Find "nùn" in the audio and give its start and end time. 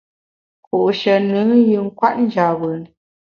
1.27-1.49